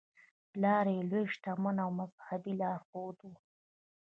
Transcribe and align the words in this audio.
پلار 0.51 0.85
یې 0.95 1.01
لوی 1.09 1.25
شتمن 1.33 1.77
او 1.85 1.89
مذهبي 1.99 2.53
لارښود 2.59 3.17
و. 3.25 3.31